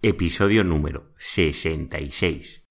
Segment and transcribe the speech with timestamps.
[0.00, 2.64] Episodio número 66.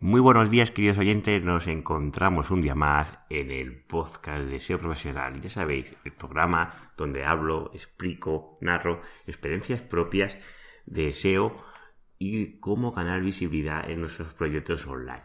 [0.00, 1.42] Muy buenos días, queridos oyentes.
[1.42, 5.40] Nos encontramos un día más en el podcast de SEO Profesional.
[5.40, 10.36] Ya sabéis, el programa donde hablo, explico, narro experiencias propias
[10.84, 11.56] de SEO
[12.18, 15.24] y cómo ganar visibilidad en nuestros proyectos online.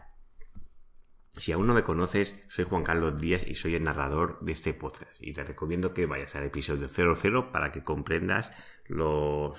[1.36, 4.72] Si aún no me conoces, soy Juan Carlos Díaz y soy el narrador de este
[4.72, 5.10] podcast.
[5.20, 8.52] Y te recomiendo que vayas al episodio 00 para que comprendas
[8.86, 9.54] lo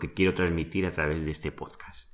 [0.00, 2.08] que quiero transmitir a través de este podcast.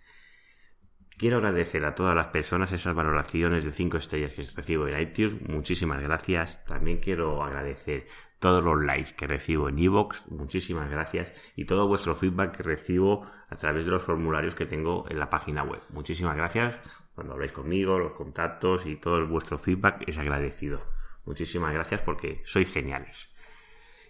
[1.17, 5.41] Quiero agradecer a todas las personas esas valoraciones de 5 estrellas que recibo en iTunes.
[5.49, 6.65] Muchísimas gracias.
[6.65, 8.07] También quiero agradecer
[8.45, 13.25] todos los likes que recibo en iVoox, muchísimas gracias, y todo vuestro feedback que recibo
[13.49, 15.81] a través de los formularios que tengo en la página web.
[15.95, 16.79] Muchísimas gracias
[17.15, 20.83] cuando habláis conmigo, los contactos y todo vuestro feedback es agradecido.
[21.25, 23.31] Muchísimas gracias porque sois geniales.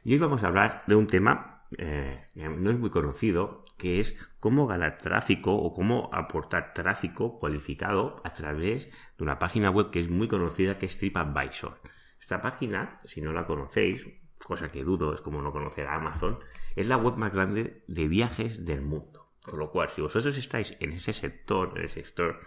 [0.02, 4.16] Y hoy vamos a hablar de un tema eh, no es muy conocido, que es
[4.40, 10.00] cómo ganar tráfico o cómo aportar tráfico cualificado a través de una página web que
[10.00, 11.80] es muy conocida, que es TripAdvisor.
[12.18, 14.06] Esta página, si no la conocéis,
[14.38, 16.38] cosa que dudo, es como no conocer a Amazon,
[16.76, 19.30] es la web más grande de viajes del mundo.
[19.44, 22.40] Con lo cual, si vosotros estáis en ese sector, en el sector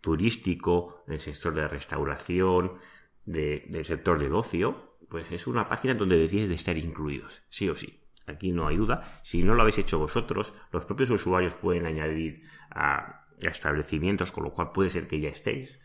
[0.00, 2.78] turístico, en el sector de restauración,
[3.24, 7.74] del sector del ocio, pues es una página donde deberíais de estar incluidos, sí o
[7.74, 8.00] sí.
[8.26, 9.20] Aquí no hay duda.
[9.24, 14.52] Si no lo habéis hecho vosotros, los propios usuarios pueden añadir a, establecimientos, con lo
[14.52, 15.78] cual puede ser que ya estéis.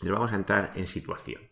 [0.00, 1.42] Pero vamos a entrar en situación.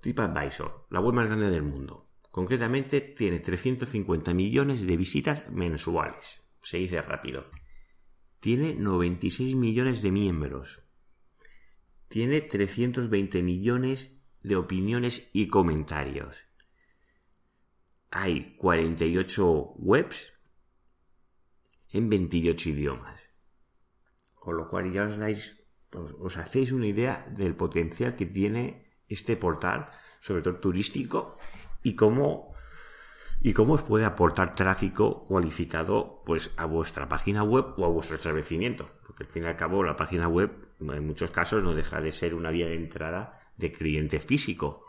[0.00, 2.08] TripAdvisor, la web más grande del mundo.
[2.30, 6.40] Concretamente tiene 350 millones de visitas mensuales.
[6.62, 7.50] Se dice rápido.
[8.38, 10.82] Tiene 96 millones de miembros.
[12.08, 16.38] Tiene 320 millones de opiniones y comentarios.
[18.10, 20.32] Hay 48 webs
[21.90, 23.20] en 28 idiomas.
[24.34, 25.56] Con lo cual ya os dais,
[25.92, 29.90] os hacéis una idea del potencial que tiene este portal,
[30.20, 31.38] sobre todo turístico,
[31.82, 32.54] y cómo,
[33.42, 38.16] y cómo os puede aportar tráfico cualificado pues, a vuestra página web o a vuestro
[38.16, 38.90] establecimiento.
[39.06, 40.50] Porque al fin y al cabo la página web
[40.80, 44.84] en muchos casos no deja de ser una vía de entrada de cliente físico.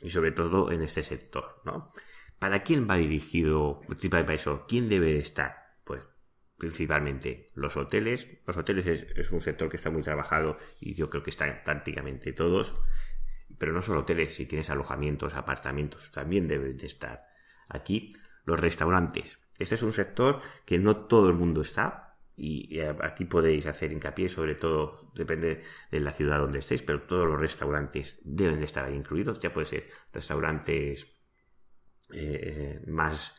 [0.00, 1.92] Y sobre todo en este sector, ¿no?
[2.38, 4.66] ¿Para quién va dirigido TripAdvisor?
[4.68, 5.56] ¿Quién debe de estar?
[5.84, 6.06] Pues
[6.58, 8.28] principalmente los hoteles.
[8.46, 11.62] Los hoteles es, es, un sector que está muy trabajado y yo creo que están
[11.64, 12.76] prácticamente todos
[13.58, 17.26] pero no solo hoteles, si tienes alojamientos, apartamentos, también deben de estar
[17.68, 18.10] aquí.
[18.44, 19.40] Los restaurantes.
[19.58, 24.28] Este es un sector que no todo el mundo está y aquí podéis hacer hincapié,
[24.28, 28.84] sobre todo, depende de la ciudad donde estéis, pero todos los restaurantes deben de estar
[28.84, 29.40] ahí incluidos.
[29.40, 31.08] Ya puede ser restaurantes
[32.12, 33.34] eh, más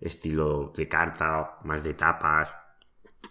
[0.00, 2.54] estilo de carta, más de tapas,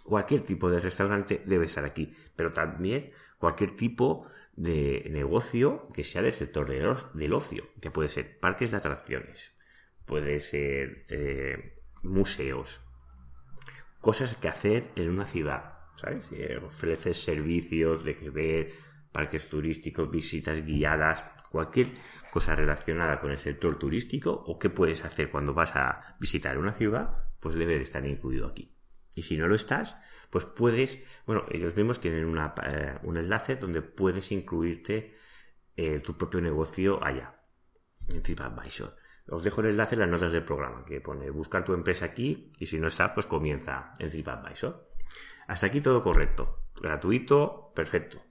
[0.04, 6.22] cualquier tipo de restaurante debe estar aquí, pero también cualquier tipo de negocio que sea
[6.22, 6.68] del sector
[7.14, 9.54] del ocio, que puede ser parques de atracciones,
[10.06, 12.80] puede ser eh, museos,
[14.00, 16.26] cosas que hacer en una ciudad, ¿sabes?
[16.32, 18.72] Eh, ofreces servicios de que ver,
[19.12, 21.88] parques turísticos, visitas guiadas, cualquier
[22.30, 26.74] cosa relacionada con el sector turístico o qué puedes hacer cuando vas a visitar una
[26.74, 28.75] ciudad, pues debe de estar incluido aquí.
[29.16, 29.96] Y si no lo estás,
[30.30, 35.16] pues puedes, bueno, ellos mismos tienen eh, un enlace donde puedes incluirte
[35.74, 37.40] eh, tu propio negocio allá,
[38.08, 38.94] en TripAdvisor.
[39.28, 42.52] Os dejo el enlace en las notas del programa, que pone buscar tu empresa aquí
[42.58, 44.86] y si no está, pues comienza en TripAdvisor.
[45.48, 48.22] Hasta aquí todo correcto, gratuito, perfecto.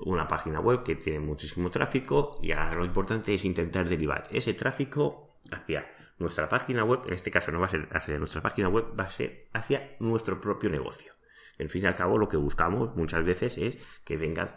[0.00, 4.54] Una página web que tiene muchísimo tráfico y ahora lo importante es intentar derivar ese
[4.54, 5.86] tráfico hacia
[6.18, 9.04] nuestra página web, en este caso no va a ser hacia nuestra página web, va
[9.04, 11.12] a ser hacia nuestro propio negocio.
[11.58, 14.48] En fin y al cabo, lo que buscamos muchas veces es que vengan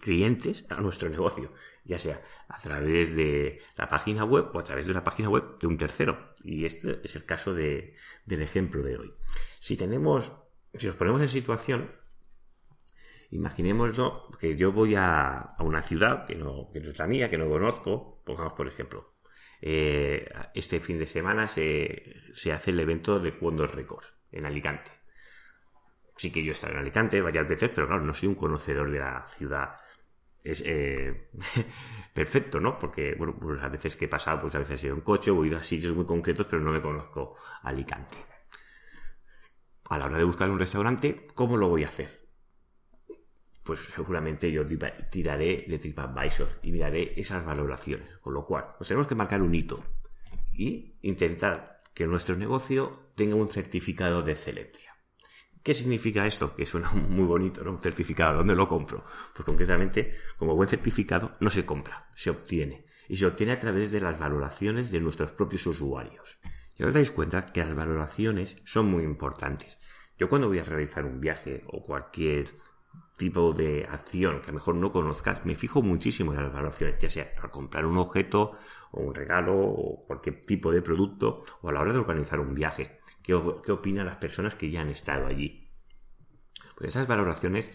[0.00, 1.52] clientes a nuestro negocio,
[1.84, 5.58] ya sea a través de la página web o a través de la página web
[5.58, 6.32] de un tercero.
[6.44, 7.94] Y este es el caso de,
[8.24, 9.14] del ejemplo de hoy.
[9.60, 10.32] Si tenemos,
[10.74, 11.92] si nos ponemos en situación,
[13.30, 17.30] imaginémoslo que yo voy a, a una ciudad que no, que no es la mía,
[17.30, 19.11] que no conozco, pongamos por ejemplo,
[19.64, 22.16] eh, este fin de semana se,
[22.52, 24.90] hace el evento de Cuondos Records en Alicante.
[26.16, 28.90] Sí que yo he estado en Alicante varias veces, pero claro, no soy un conocedor
[28.90, 29.76] de la ciudad.
[30.42, 31.30] Es eh,
[32.14, 32.76] perfecto, ¿no?
[32.76, 35.30] Porque, bueno, pues a veces que he pasado, pues a veces he ido en coche
[35.30, 38.18] o he ido a sitios muy concretos, pero no me conozco Alicante.
[39.88, 42.21] A la hora de buscar un restaurante, ¿cómo lo voy a hacer?
[43.64, 44.64] Pues seguramente yo
[45.10, 48.18] tiraré de TripAdvisor y miraré esas valoraciones.
[48.20, 49.82] Con lo cual, pues tenemos que marcar un hito
[50.52, 54.92] y intentar que nuestro negocio tenga un certificado de excelencia.
[55.62, 56.56] ¿Qué significa esto?
[56.56, 57.72] Que suena muy bonito, ¿no?
[57.72, 59.04] Un certificado, ¿dónde lo compro?
[59.34, 62.86] Pues concretamente, como buen certificado, no se compra, se obtiene.
[63.08, 66.38] Y se obtiene a través de las valoraciones de nuestros propios usuarios.
[66.78, 69.78] Y os dais cuenta que las valoraciones son muy importantes.
[70.18, 72.46] Yo cuando voy a realizar un viaje o cualquier
[73.22, 76.98] tipo de acción que a lo mejor no conozcas, me fijo muchísimo en las valoraciones,
[76.98, 78.56] ya sea al comprar un objeto
[78.90, 82.52] o un regalo o cualquier tipo de producto o a la hora de organizar un
[82.52, 82.98] viaje.
[83.22, 85.70] ¿Qué, opinan las personas que ya han estado allí?
[86.76, 87.70] Pues esas valoraciones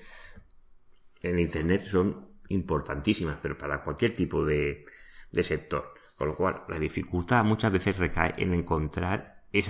[1.22, 4.84] en Internet son importantísimas, pero para cualquier tipo de,
[5.32, 5.94] sector.
[6.18, 9.64] Con lo cual, la dificultad muchas veces recae en encontrar eh,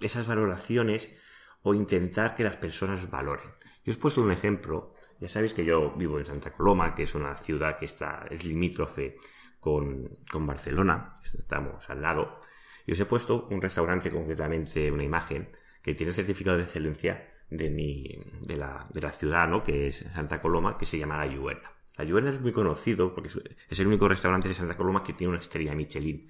[0.00, 1.14] esas valoraciones
[1.60, 3.50] o intentar que las personas valoren.
[3.84, 4.94] Yo os he puesto un ejemplo.
[5.20, 8.44] Ya sabéis que yo vivo en Santa Coloma, que es una ciudad que está, es
[8.44, 9.16] limítrofe
[9.60, 11.12] con, con Barcelona.
[11.22, 12.40] Estamos al lado.
[12.86, 15.50] Y os he puesto un restaurante, concretamente una imagen,
[15.82, 19.62] que tiene certificado de excelencia de, mi, de, la, de la ciudad, ¿no?
[19.62, 21.70] que es Santa Coloma, que se llama La Lluerna.
[21.96, 23.28] La Lluerna es muy conocido porque
[23.68, 26.28] es el único restaurante de Santa Coloma que tiene una estrella Michelin.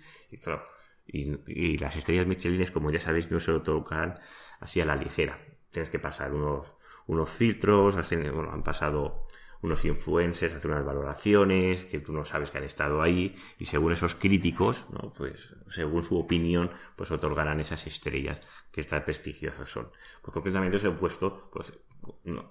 [1.07, 4.19] Y, y, las estrellas Michelin, como ya sabéis, no se lo tocan
[4.61, 5.39] así a la ligera.
[5.71, 6.75] Tienes que pasar unos,
[7.07, 9.27] unos filtros, bueno, han pasado
[9.65, 13.93] unos influencers, hacer unas valoraciones, que tú no sabes que han estado ahí, y según
[13.93, 15.13] esos críticos, ¿no?
[15.15, 19.91] pues según su opinión, pues otorgarán esas estrellas que estas prestigiosas son.
[20.21, 21.73] Pues concretamente os he puesto, pues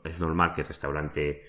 [0.04, 1.44] es normal que el restaurante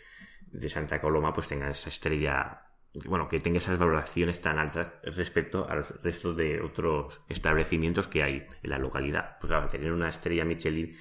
[0.46, 2.64] de Santa Coloma pues tenga esa estrella
[3.06, 8.46] bueno, que tenga esas valoraciones tan altas respecto al resto de otros establecimientos que hay
[8.62, 9.36] en la localidad.
[9.40, 10.96] Pues claro, tener una estrella Michelin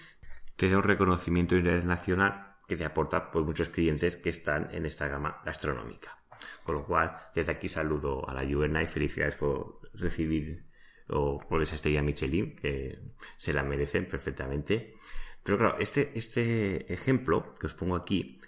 [0.58, 5.42] da un reconocimiento internacional que te aporta pues, muchos clientes que están en esta gama
[5.46, 6.18] gastronómica.
[6.64, 10.66] Con lo cual, desde aquí saludo a la Juvenna y felicidades por recibir
[11.10, 13.00] o por esa estrella Michelin, que
[13.38, 14.96] se la merecen perfectamente.
[15.44, 18.40] Pero claro, este, este ejemplo que os pongo aquí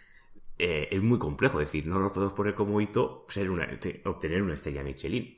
[0.57, 3.67] eh, es muy complejo, es decir, no lo podemos poner como hito ser una,
[4.05, 5.37] obtener una estrella Michelin.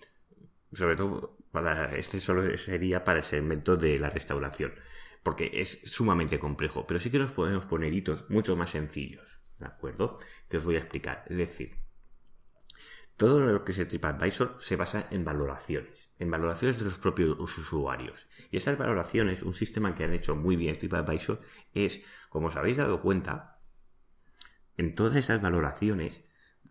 [0.71, 4.73] Sobre todo, para este solo sería para el segmento de la restauración
[5.27, 9.65] porque es sumamente complejo, pero sí que nos podemos poner hitos mucho más sencillos, ¿de
[9.65, 10.19] acuerdo?
[10.47, 11.25] Que os voy a explicar.
[11.27, 11.75] Es decir,
[13.17, 17.37] todo lo que es el TripAdvisor se basa en valoraciones, en valoraciones de los propios
[17.37, 18.29] usuarios.
[18.51, 21.41] Y esas valoraciones, un sistema que han hecho muy bien TripAdvisor,
[21.73, 23.59] es, como os habéis dado cuenta,
[24.77, 26.23] en todas esas valoraciones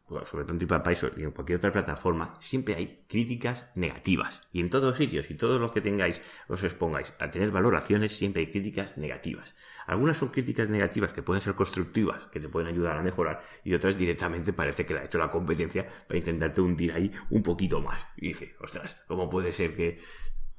[0.06, 4.40] sobre todo en TripAdvisor y en cualquier otra plataforma, siempre hay críticas negativas.
[4.52, 8.42] Y en todos sitios y todos los que tengáis, os expongáis a tener valoraciones, siempre
[8.42, 9.56] hay críticas negativas.
[9.86, 13.74] Algunas son críticas negativas que pueden ser constructivas, que te pueden ayudar a mejorar, y
[13.74, 17.80] otras directamente parece que la ha hecho la competencia para intentarte hundir ahí un poquito
[17.80, 18.06] más.
[18.16, 19.98] Y dice, ostras, ¿cómo puede ser que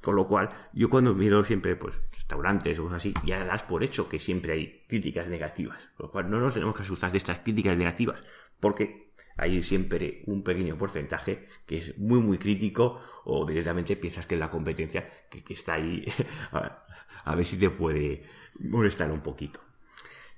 [0.00, 3.82] con lo cual, yo cuando miro siempre, pues, restaurantes o cosas así, ya das por
[3.82, 5.88] hecho que siempre hay críticas negativas.
[5.96, 8.22] Con lo cual, no nos tenemos que asustar de estas críticas negativas,
[8.60, 9.07] porque
[9.38, 14.40] hay siempre un pequeño porcentaje que es muy muy crítico o directamente piensas que es
[14.40, 16.04] la competencia que, está ahí
[16.52, 18.24] a, ver si te puede
[18.58, 19.60] molestar un poquito.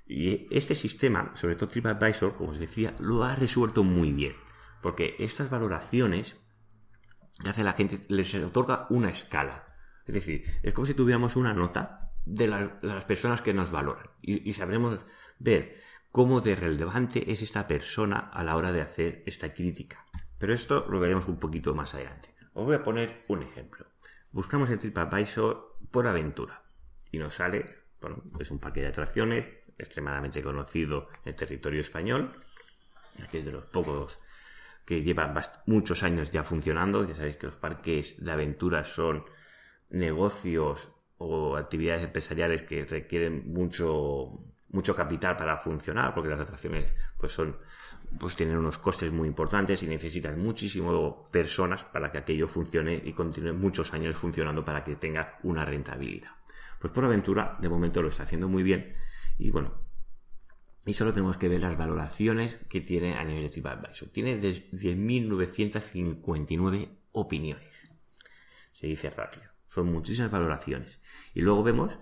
[0.05, 4.35] Y este sistema, sobre todo TripAdvisor, como os decía, lo ha resuelto muy bien.
[4.81, 6.37] Porque estas valoraciones
[7.41, 9.75] que hace la gente, les otorga una escala.
[10.05, 14.07] Es decir, es como si tuviéramos una nota de, las personas que nos valoran.
[14.21, 14.99] Y sabremos
[15.39, 15.77] ver
[16.11, 20.05] cómo de relevante es esta persona a la hora de hacer esta crítica.
[20.37, 22.35] Pero esto lo veremos un poquito más adelante.
[22.53, 23.85] Os voy a poner un ejemplo.
[24.31, 26.63] Buscamos en TripAdvisor por aventura
[27.11, 27.65] y nos sale,
[28.01, 29.45] bueno, es un parque de atracciones
[29.77, 32.33] extremadamente conocido en el territorio español,
[33.29, 34.19] que es de los pocos
[34.85, 35.33] que llevan
[35.65, 37.07] muchos años ya funcionando.
[37.07, 39.25] Ya sabéis que los parques de aventuras son
[39.89, 44.31] negocios o actividades empresariales que requieren mucho
[44.71, 47.57] mucho capital para funcionar, porque las atracciones pues son
[48.19, 53.13] pues tienen unos costes muy importantes y necesitan muchísimo personas para que aquello funcione y
[53.13, 56.31] continúe muchos años funcionando para que tenga una rentabilidad.
[56.79, 58.95] Pues por aventura, de momento lo está haciendo muy bien
[59.37, 59.71] y bueno,
[60.85, 64.09] y solo tenemos que ver las valoraciones que tiene a nivel de TripAdvisor.
[64.09, 67.71] Tiene 10.959 opiniones.
[68.73, 69.43] Se dice rápido.
[69.67, 70.99] Son muchísimas valoraciones.
[71.35, 71.95] Y luego vemos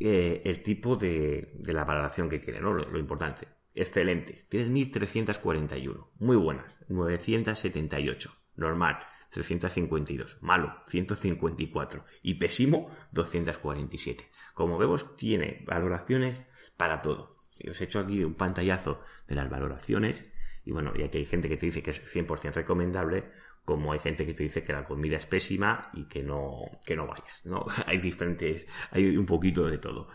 [0.00, 2.72] eh, el tipo de, la valoración que tiene, ¿no?
[2.72, 3.48] Lo, importante.
[3.74, 4.46] Excelente.
[4.48, 6.12] Tienes 1341.
[6.18, 6.78] Muy buenas.
[6.88, 8.32] 978.
[8.56, 8.98] Normal.
[9.30, 10.38] 352.
[10.40, 10.74] Malo.
[10.88, 12.04] 154.
[12.22, 12.90] Y pésimo.
[13.12, 14.30] 247.
[14.54, 16.40] Como vemos, tiene valoraciones
[16.76, 17.38] para todo.
[17.68, 20.22] Os he hecho aquí un pantallazo de las valoraciones.
[20.64, 23.24] Y bueno, ya que hay gente que te dice que es 100% recomendable,
[23.64, 26.96] como hay gente que te dice que la comida es pésima y que no, que
[26.96, 27.64] no vayas, ¿no?
[27.86, 30.08] hay diferentes, hay un poquito de todo.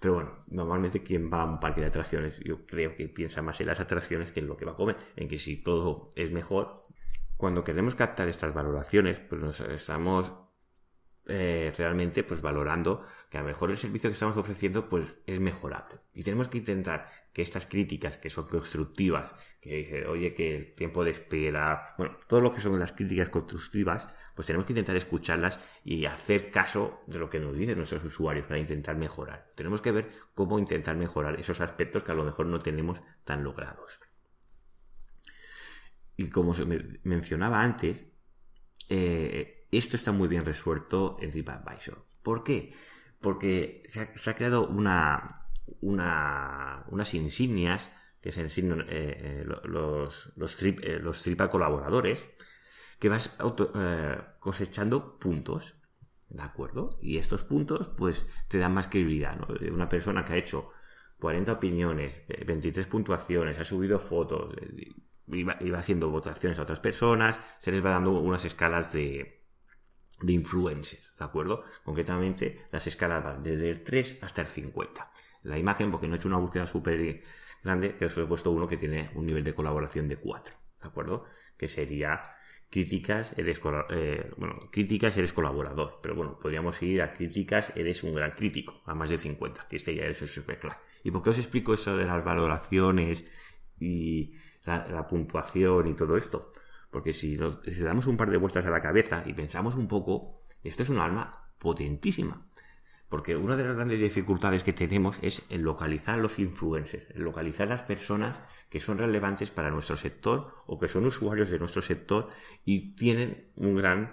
[0.00, 3.60] Pero bueno, normalmente quien va a un parque de atracciones, yo creo que piensa más
[3.60, 6.30] en las atracciones que en lo que va a comer, en que si todo es
[6.30, 6.82] mejor,
[7.36, 10.32] cuando queremos captar estas valoraciones, pues nos estamos
[11.26, 15.40] eh, realmente pues valorando que a lo mejor el servicio que estamos ofreciendo pues es
[15.40, 16.00] mejorable.
[16.14, 20.74] Y tenemos que intentar que estas críticas que son constructivas que dice oye que el
[20.74, 24.96] tiempo de espera bueno todo lo que son las críticas constructivas pues tenemos que intentar
[24.96, 29.52] escucharlas y hacer caso de lo que nos dicen nuestros usuarios para intentar mejorar.
[29.54, 33.44] Tenemos que ver cómo intentar mejorar esos aspectos que a lo mejor no tenemos tan
[33.44, 34.00] logrados.
[36.16, 36.64] Y como se
[37.04, 38.04] mencionaba antes
[38.88, 42.04] eh, esto está muy bien resuelto en TripAdvisor.
[42.22, 42.72] ¿Por qué?
[43.20, 45.46] Porque se ha, creado una,
[45.80, 47.90] unas insignias
[48.20, 52.26] que se ensignan eh, eh, los, los, trip, eh, los tripa colaboradores,
[52.98, 53.36] que vas
[54.40, 55.74] cosechando puntos,
[56.28, 56.98] ¿de acuerdo?
[57.02, 59.38] Y estos puntos, pues, te dan más credibilidad.
[59.70, 60.70] Una persona que ha hecho
[61.20, 64.54] 40 opiniones, 23 puntuaciones, ha subido fotos,
[65.26, 69.43] iba haciendo votaciones a otras personas, se les va dando unas escalas de,
[70.24, 71.64] de influencers, ¿de acuerdo?
[71.84, 75.10] Concretamente, las escalas van desde el 3 hasta el 50.
[75.42, 77.22] La imagen, porque no he hecho una búsqueda súper
[77.62, 80.88] grande, que os he puesto uno que tiene un nivel de colaboración de 4, ¿de
[80.88, 81.26] acuerdo?
[81.56, 82.34] Que sería
[82.70, 88.14] críticas, eres, eh, bueno, críticas, eres colaborador, pero bueno, podríamos ir a críticas, eres un
[88.14, 90.78] gran crítico, a más de 50, que este ya es el super claro.
[91.02, 93.24] ¿Y por qué os explico eso de las valoraciones
[93.78, 94.32] y
[94.64, 96.52] la puntuación y todo esto?
[96.94, 100.44] Porque si, nos, damos un par de vueltas a la cabeza y pensamos un poco,
[100.62, 102.46] esto es un arma potentísima.
[103.08, 107.66] Porque una de las grandes dificultades que tenemos es el localizar los influencers, el localizar
[107.66, 112.28] las personas que son relevantes para nuestro sector o que son usuarios de nuestro sector
[112.64, 114.12] y tienen un gran,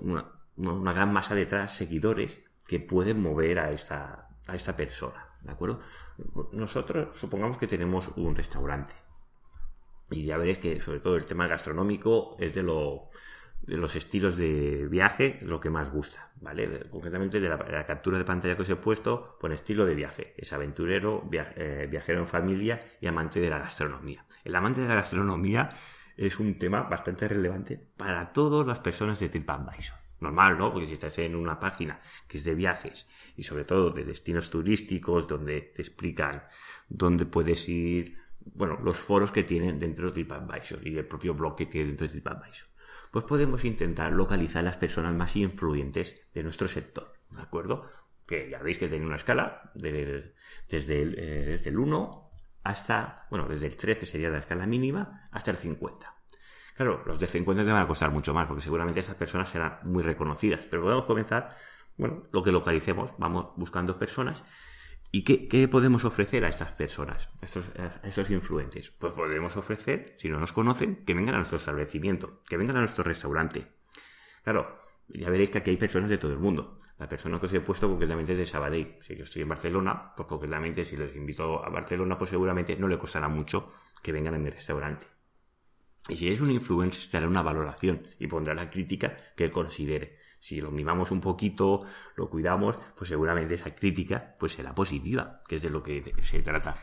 [0.00, 2.38] una, una gran masa detrás, seguidores,
[2.68, 5.26] que pueden mover a esta, a esta persona.
[5.42, 5.80] ¿De acuerdo?
[6.52, 8.94] Nosotros supongamos que tenemos un restaurante
[10.10, 13.10] y ya veréis que sobre todo el tema gastronómico es de, lo,
[13.62, 16.88] de los estilos de viaje lo que más gusta, ¿vale?
[16.90, 20.34] Concretamente de la, captura de pantalla que os he puesto, con estilo de viaje.
[20.36, 24.24] Es aventurero, eh, viajero en familia y amante de la gastronomía.
[24.44, 25.70] El amante de la gastronomía
[26.16, 29.98] es un tema bastante relevante para todas las personas de TripAdvisor.
[30.20, 30.72] Normal, ¿no?
[30.72, 33.06] Porque si estás en una página que es de viajes
[33.36, 36.44] y sobre todo de destinos turísticos donde te explican
[36.88, 38.23] dónde puedes ir,
[38.54, 42.06] bueno, los foros que tienen dentro de TripAdvisor y el propio blog que tiene dentro
[42.06, 42.68] de TripAdvisor.
[43.10, 47.88] Pues podemos intentar localizar las personas más influyentes de nuestro sector, ¿de acuerdo?
[48.26, 50.34] Que ya veis que tiene una escala desde,
[50.70, 52.30] el, eh, desde el 1
[52.64, 56.14] hasta, bueno, desde el 3, que sería la escala mínima, hasta el 50.
[56.76, 59.78] Claro, los de 50 te van a costar mucho más, porque seguramente esas personas serán
[59.84, 60.60] muy reconocidas.
[60.68, 61.56] Pero podemos comenzar,
[61.96, 64.42] bueno, lo que localicemos, vamos buscando personas
[65.16, 68.90] ¿Y qué, podemos ofrecer a estas personas, a estos, a estos, influentes?
[68.90, 72.80] Pues podemos ofrecer, si no nos conocen, que vengan a nuestro establecimiento, que vengan a
[72.80, 73.64] nuestro restaurante.
[74.42, 76.78] Claro, ya veréis que aquí hay personas de todo el mundo.
[76.98, 78.96] La persona que os he puesto concretamente es de Sabadell.
[79.02, 82.88] Si yo estoy en Barcelona, pues concretamente si les invito a Barcelona, pues seguramente no
[82.88, 85.06] le costará mucho que vengan a mi restaurante.
[86.08, 90.60] Y si es un influencer, dará una valoración y pondrá la crítica que considere si
[90.60, 91.84] lo mimamos un poquito,
[92.16, 96.42] lo cuidamos, pues seguramente esa crítica pues será positiva, que es de lo que se
[96.42, 96.74] trata.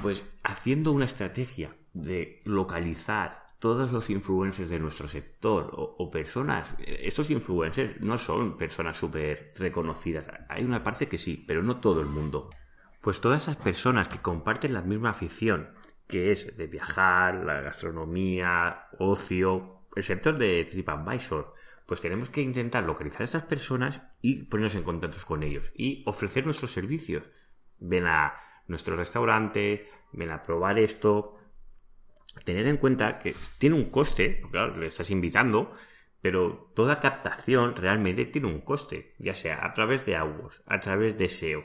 [0.00, 7.28] Pues haciendo una estrategia de localizar todos los influencers de nuestro sector o, personas, estos
[7.28, 12.08] influencers no son personas súper reconocidas, hay una parte que sí, pero no todo el
[12.08, 12.48] mundo.
[13.02, 15.74] Pues todas esas personas que comparten la misma afición,
[16.08, 21.52] que es de viajar, la gastronomía, ocio, el sector de TripAdvisor,
[21.92, 26.02] pues tenemos que intentar localizar a estas personas y ponernos en contacto con ellos y
[26.06, 27.30] ofrecer nuestros servicios.
[27.80, 28.32] Ven a
[28.66, 31.36] nuestro restaurante, ven a probar esto.
[32.46, 35.70] Tener en cuenta que tiene un coste, claro, le estás invitando,
[36.22, 41.18] pero toda captación realmente tiene un coste, ya sea a través de AdWords, a través
[41.18, 41.62] de SEO,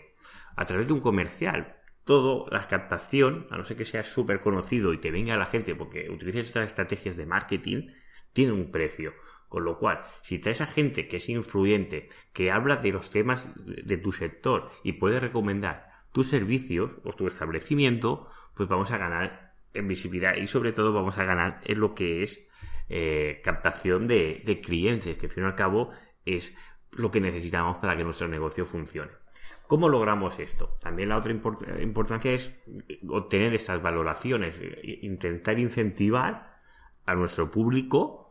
[0.58, 1.78] a través de un comercial.
[2.04, 5.74] Todo, la captación, a no ser que sea súper conocido y te venga la gente
[5.74, 7.92] porque utilices estas estrategias de marketing,
[8.34, 9.14] tiene un precio.
[9.48, 13.48] Con lo cual, si traes a gente que es influyente, que habla de los temas
[13.56, 19.56] de tu sector y puede recomendar tus servicios o tu establecimiento, pues vamos a ganar
[19.74, 22.48] en visibilidad y sobre todo vamos a ganar en lo que es
[22.90, 25.92] eh, captación de, de clientes, que al fin y al cabo
[26.26, 26.56] es
[26.92, 29.12] lo que necesitamos para que nuestro negocio funcione.
[29.68, 30.78] ¿Cómo logramos esto?
[30.80, 32.52] También la otra importancia es
[33.10, 36.56] obtener estas valoraciones, intentar incentivar
[37.06, 38.27] a nuestro público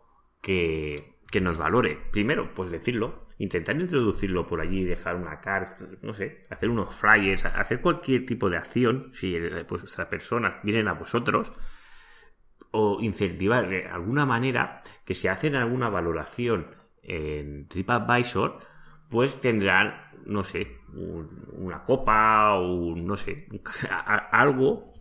[0.46, 1.98] que, nos valore.
[2.12, 7.44] Primero, pues decirlo, intentar introducirlo por allí, dejar una carta, no sé, hacer unos flyers,
[7.44, 9.36] hacer cualquier tipo de acción, si
[9.68, 11.52] pues, esas personas vienen a vosotros,
[12.70, 18.60] o incentivar de alguna manera que si hacen alguna valoración en TripAdvisor,
[19.10, 20.78] pues tendrán, no sé,
[21.52, 23.46] una copa o no sé,
[24.32, 24.94] algo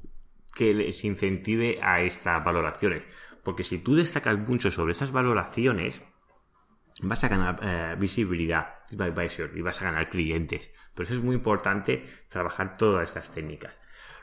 [0.53, 3.07] que les incentive a estas valoraciones.
[3.45, 6.01] Porque si tú destacas mucho sobre esas valoraciones,
[7.01, 10.71] vas a ganar eh, visibilidad y vas a ganar clientes.
[10.95, 13.77] Por eso es muy importante trabajar todas estas técnicas.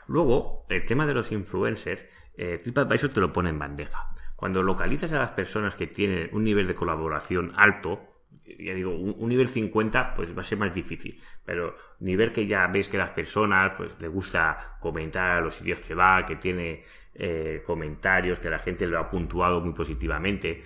[0.07, 4.09] Luego, el tema de los influencers, eh, TripAdvisor te lo pone en bandeja.
[4.35, 8.12] Cuando localizas a las personas que tienen un nivel de colaboración alto,
[8.45, 12.67] ya digo, un, nivel 50 pues va a ser más difícil, pero nivel que ya
[12.67, 16.83] ves que las personas pues le gusta comentar a los sitios que va, que tiene
[17.15, 20.61] eh, comentarios, que la gente lo ha puntuado muy positivamente,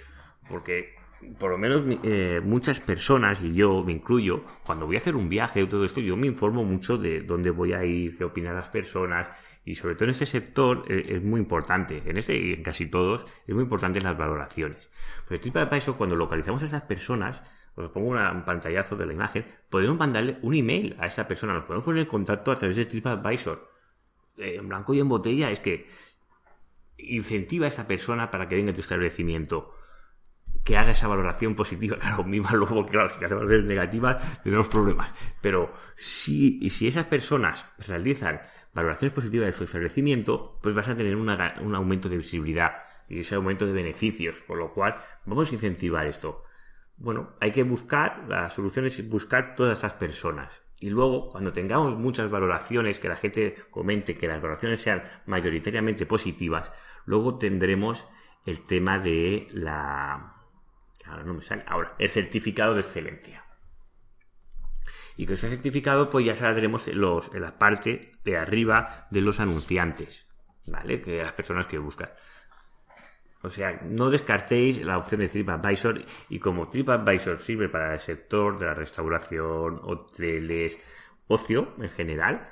[0.49, 0.96] porque
[1.39, 5.29] por lo menos eh, muchas personas, y yo me incluyo, cuando voy a hacer un
[5.29, 8.55] viaje o todo esto, yo me informo mucho de dónde voy a ir, qué opinan
[8.55, 9.27] las personas,
[9.65, 12.85] y sobre todo en este sector eh, es muy importante, en este y en casi
[12.87, 14.89] todos, es muy importante las valoraciones.
[15.27, 17.41] Pues para eso, cuando localizamos a esas personas,
[17.75, 21.65] os pongo un pantallazo de la imagen, podemos mandarle un email a esa persona, nos
[21.65, 23.71] podemos poner en contacto a través de TripAdvisor.
[24.37, 25.87] Eh, en blanco y en botella es que
[26.97, 29.76] incentiva a esa persona para que venga a tu establecimiento
[30.67, 31.97] que haga esa valoración positiva.
[32.01, 35.13] Claro, misma luego, claro, si hacemos negativas, tenemos problemas.
[35.41, 38.41] Pero si, si esas personas realizan
[38.73, 43.35] valoraciones positivas de su establecimiento, pues vas a tener un aumento de visibilidad y ese
[43.35, 44.41] aumento de beneficios.
[44.41, 46.43] Por lo cual, vamos a incentivar esto.
[46.97, 50.61] Bueno, hay que buscar, la solución es buscar todas esas personas.
[50.79, 56.05] Y luego, cuando tengamos muchas valoraciones, que la gente comente que las valoraciones sean mayoritariamente
[56.05, 56.71] positivas,
[57.05, 58.05] luego tendremos
[58.45, 60.36] el tema de la,
[61.07, 63.43] ahora no me sale, ahora, el certificado de excelencia.
[65.15, 69.39] Y con ese certificado, pues ya saldremos los, en la parte de arriba de los
[69.39, 70.29] anunciantes,
[70.67, 71.01] ¿vale?
[71.01, 72.09] Que las personas que buscan.
[73.41, 78.59] O sea, no descartéis la opción de TripAdvisor y como TripAdvisor sirve para el sector
[78.59, 80.79] de la restauración, hoteles,
[81.27, 82.47] ocio en general,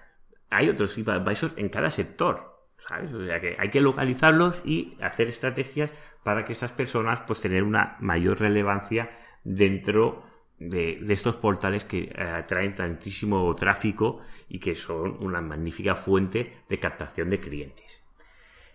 [0.50, 2.55] hay otros TripAdvisor en cada sector.
[2.88, 3.12] ¿Sabes?
[3.14, 5.92] O sea que hay que localizarlos y hacer estrategias
[6.24, 9.12] para que esas personas pues tener una mayor relevancia
[9.44, 10.24] dentro
[10.60, 16.80] de, estos portales que eh, atraen tantísimo tráfico y que son una magnífica fuente de
[16.80, 18.02] captación de clientes.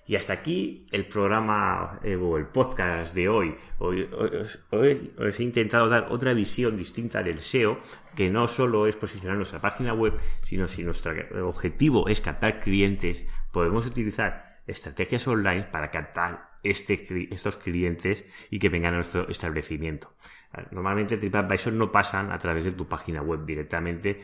[0.06, 3.54] Y hasta aquí el programa eh, o el podcast de hoy.
[3.78, 4.08] Hoy,
[5.16, 7.78] os he intentado dar otra visión distinta del SEO,
[8.16, 11.12] que no solo es posicionar nuestra página web, sino si nuestro
[11.46, 18.68] objetivo es captar clientes, podemos utilizar estrategias online para captar este, estos clientes y que
[18.68, 20.14] vengan a nuestro establecimiento.
[20.70, 24.20] Normalmente TripAdvisor no pasan a través de tu página web directamente,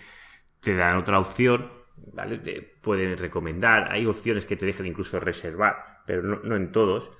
[0.60, 2.38] te dan otra opción ¿vale?
[2.38, 7.10] Te pueden recomendar, hay opciones que te dejan incluso reservar, pero no, en todos,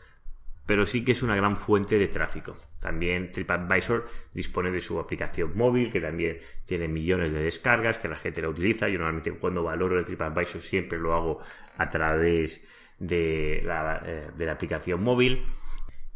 [0.67, 2.57] pero sí que es una gran fuente de tráfico.
[2.81, 8.17] También TripAdvisor dispone de su aplicación móvil, que también tiene millones de descargas, que la
[8.17, 8.89] gente la utiliza.
[8.89, 11.41] Yo normalmente cuando valoro el TripAdvisor siempre lo hago
[11.79, 12.61] a través
[12.99, 15.45] de la, eh, de la aplicación móvil.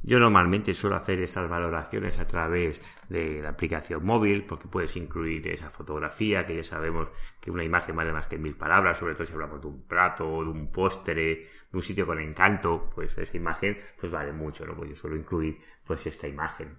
[0.02, 5.46] Yo normalmente suelo hacer estas valoraciones a través de la aplicación móvil porque puedes incluir
[5.48, 7.08] esa fotografía que ya sabemos
[7.38, 10.24] que una imagen vale más que mil palabras, sobre todo si hablamos de un plato,
[10.42, 14.74] de un postre, de un sitio con encanto, pues esa imagen pues vale mucho, ¿no?
[14.74, 16.78] Pues yo suelo incluir pues esta imagen.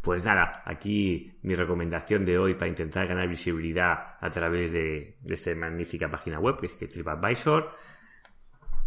[0.00, 5.34] Pues nada, aquí mi recomendación de hoy para intentar ganar visibilidad a través de, de
[5.34, 7.76] esta magnífica página web que es TripAdvisor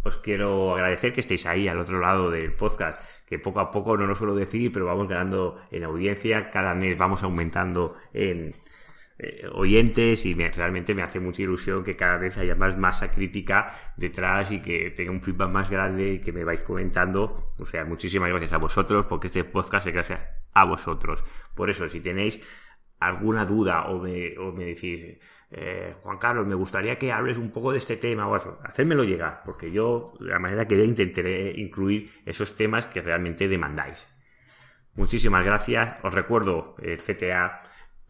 [0.04, 3.96] os quiero agradecer que estéis ahí al otro lado del podcast, que poco a poco
[3.96, 8.54] no lo suelo decir, pero vamos ganando en audiencia, cada mes vamos aumentando en
[9.18, 13.72] eh, oyentes y realmente me hace mucha ilusión que cada vez haya más masa crítica
[13.96, 17.52] detrás y que tenga un feedback más grande y que me vais comentando.
[17.58, 20.20] O sea, muchísimas gracias a vosotros porque este podcast es gracias
[20.54, 21.24] a vosotros.
[21.54, 22.40] Por eso, si tenéis
[23.06, 25.18] alguna duda o me, o me decís,
[25.50, 29.04] eh, Juan Carlos, me gustaría que hables un poco de este tema o eso, hacérmelo
[29.04, 34.08] llegar, porque yo, de la manera que intentaré incluir esos temas que realmente demandáis.
[34.94, 35.96] Muchísimas gracias.
[36.02, 37.60] Os recuerdo el CTA,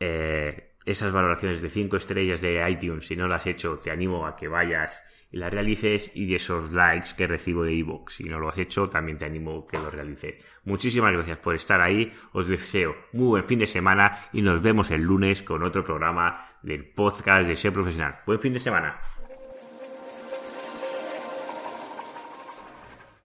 [0.00, 4.26] eh, esas valoraciones de 5 estrellas de iTunes, si no las has hecho, te animo
[4.26, 8.10] a que vayas y las realices y esos likes que recibo de ebook.
[8.10, 10.44] Si no lo has hecho, también te animo que lo realices.
[10.64, 12.12] Muchísimas gracias por estar ahí.
[12.32, 16.46] Os deseo muy buen fin de semana y nos vemos el lunes con otro programa
[16.62, 18.20] del podcast de Ser Profesional.
[18.26, 19.11] Buen fin de semana.